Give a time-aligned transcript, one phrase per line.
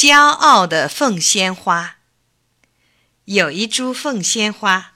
[0.00, 1.98] 骄傲的凤仙花。
[3.26, 4.94] 有一株凤仙花，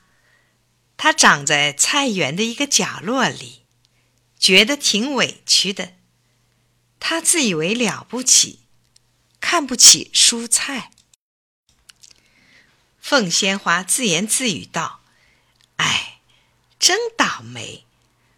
[0.97, 3.67] 它长在菜园的一个角落里，
[4.39, 5.93] 觉得挺委屈的。
[6.99, 8.61] 它自以为了不起，
[9.41, 10.91] 看不起蔬菜。
[12.99, 15.03] 凤仙花自言自语道
[15.77, 16.21] ：“哎，
[16.79, 17.85] 真倒霉，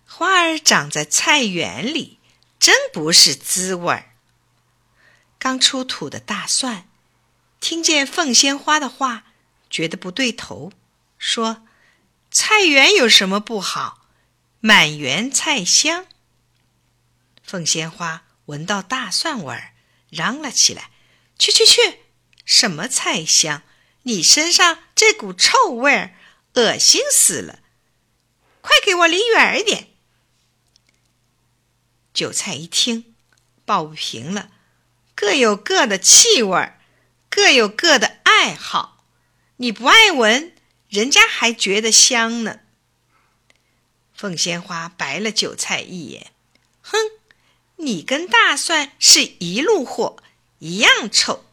[0.04, 2.18] 花儿长在菜园里，
[2.58, 4.14] 真不是滋味儿。”
[5.38, 6.88] 刚出土的大蒜，
[7.60, 9.24] 听见凤仙花的话，
[9.70, 10.72] 觉得不对头，
[11.18, 11.66] 说
[12.30, 14.06] ：“菜园有什么不好？
[14.60, 16.06] 满园菜香。”
[17.44, 19.74] 凤仙花闻到大蒜味儿，
[20.08, 20.90] 嚷了起来
[21.38, 22.00] ：“去去去！
[22.44, 23.62] 什么菜香？
[24.02, 26.14] 你身上这股臭味儿，
[26.54, 27.60] 恶心死了！
[28.60, 29.90] 快给我离远一点！”
[32.14, 33.14] 韭菜一听，
[33.64, 34.50] 抱不平了。
[35.16, 36.74] 各有各的气味，
[37.30, 39.02] 各有各的爱好。
[39.56, 40.54] 你不爱闻，
[40.90, 42.60] 人家还觉得香呢。
[44.14, 46.32] 凤仙花白了韭菜一眼，
[46.82, 46.98] 哼，
[47.76, 50.22] 你跟大蒜是一路货，
[50.58, 51.46] 一样臭。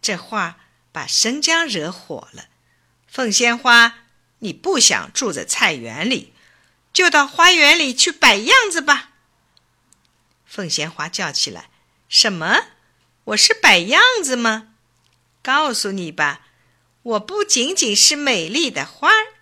[0.00, 0.60] 这话
[0.92, 2.46] 把生姜惹火了。
[3.08, 4.04] 凤仙花，
[4.38, 6.32] 你不想住在菜园里，
[6.92, 9.10] 就到花园里去摆样子吧。
[10.46, 11.70] 凤仙花叫起来。
[12.08, 12.68] 什么？
[13.24, 14.68] 我是摆样子吗？
[15.42, 16.42] 告诉你吧，
[17.02, 19.34] 我不仅仅是美丽的花儿，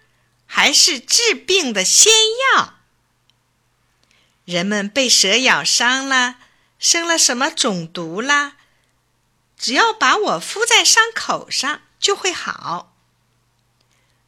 [0.47, 2.13] 还是治病的仙
[2.55, 2.75] 药。
[4.45, 6.37] 人们被蛇咬伤了，
[6.79, 8.57] 生了什么肿毒啦，
[9.59, 12.95] 只要把我敷在伤口上，就会好。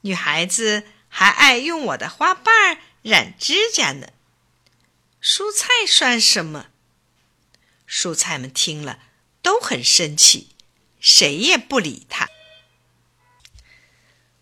[0.02, 4.08] 女孩子还爱用我的花瓣儿染指甲呢。
[5.20, 6.66] 蔬菜算什么？
[8.06, 9.00] 蔬菜们听了
[9.42, 10.50] 都很生气，
[11.00, 12.28] 谁也不理他。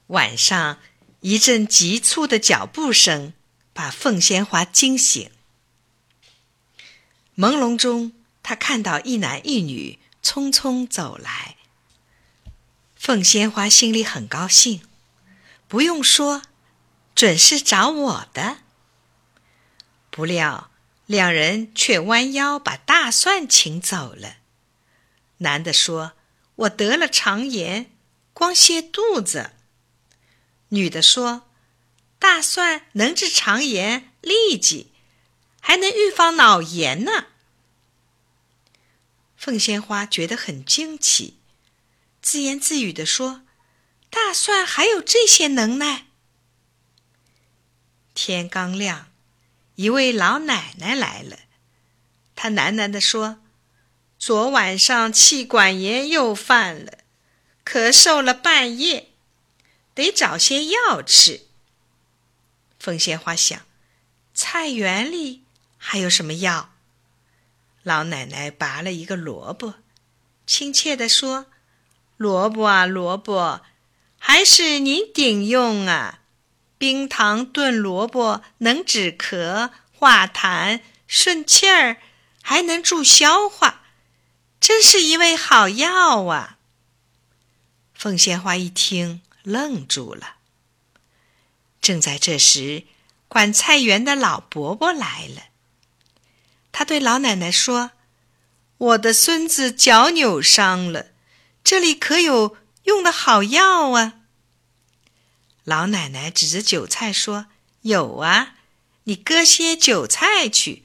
[0.08, 0.80] 晚上，
[1.20, 3.32] 一阵急促的脚步声
[3.72, 5.30] 把凤仙花惊醒。
[7.38, 11.56] 朦胧中，他看到一男一女匆匆走来。
[12.94, 14.82] 凤仙花心里很高兴，
[15.66, 16.42] 不用说，
[17.14, 18.58] 准是找我的。
[20.10, 20.70] 不料。
[21.06, 24.36] 两人却弯腰把大蒜请走了。
[25.38, 26.12] 男的说
[26.56, 27.90] ：“我得了肠炎，
[28.32, 29.52] 光泻肚子。”
[30.70, 31.42] 女的说
[32.18, 34.92] ：“大蒜能治肠炎、痢疾，
[35.60, 37.26] 还能预防脑炎呢。”
[39.36, 41.38] 凤仙花觉得很惊奇，
[42.22, 43.42] 自言自语地说
[44.08, 46.06] ：“大蒜还有这些能耐？”
[48.14, 49.10] 天刚亮。
[49.76, 51.38] 一位老奶奶来了，
[52.36, 53.40] 她喃喃地说
[54.18, 56.98] ：“昨晚上气管炎又犯了，
[57.64, 59.10] 咳嗽了半夜，
[59.94, 61.46] 得找些药吃。”
[62.78, 63.60] 凤仙花想：
[64.32, 65.42] 菜园里
[65.76, 66.70] 还有什么药？
[67.82, 69.74] 老奶奶拔了一个萝卜，
[70.46, 71.46] 亲切地说
[72.16, 73.62] ：“萝卜啊，萝卜，
[74.18, 76.20] 还是您顶用啊。”
[76.84, 81.96] 冰糖炖萝卜能止咳、化痰、顺气儿，
[82.42, 83.86] 还能助消化，
[84.60, 86.58] 真是一味好药啊！
[87.94, 90.34] 凤仙花一听，愣住了。
[91.80, 92.84] 正在这时，
[93.28, 95.44] 管菜园的老伯伯来了。
[96.70, 97.92] 他对老奶奶说
[98.76, 101.06] ：“我的孙子脚扭伤了，
[101.64, 104.20] 这里可有用的好药啊？”
[105.64, 107.46] 老奶奶指着韭菜说
[107.82, 108.56] ：“有啊，
[109.04, 110.84] 你割些韭菜去，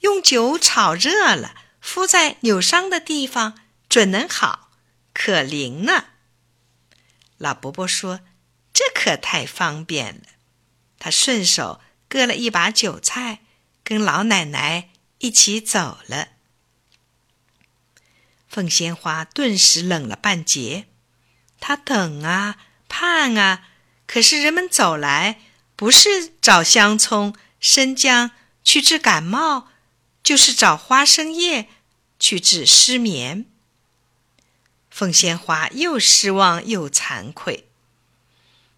[0.00, 3.58] 用酒炒热了，敷在扭伤的地方，
[3.90, 4.70] 准能好，
[5.12, 6.06] 可灵呢。”
[7.36, 8.20] 老伯伯说
[8.72, 10.22] ：“这可太方便了。”
[10.98, 13.40] 他顺手割了一把韭菜，
[13.84, 16.28] 跟老奶奶一起走了。
[18.48, 20.86] 凤仙花顿时冷了半截，
[21.60, 22.56] 他等啊，
[22.88, 23.66] 盼啊。
[24.12, 25.40] 可是人们走来，
[25.76, 28.32] 不是找香葱、生姜
[28.64, 29.68] 去治感冒，
[30.24, 31.68] 就是找花生叶
[32.18, 33.46] 去治失眠。
[34.90, 37.68] 凤仙花又失望又惭愧。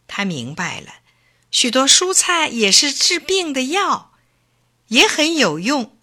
[0.06, 0.96] 他明白了，
[1.50, 4.12] 许多蔬菜也是治病的药，
[4.88, 5.96] 也很有用。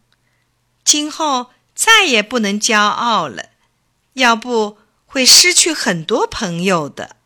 [0.83, 3.49] 今后再也不能骄傲了，
[4.13, 7.17] 要不会失去很多朋友的。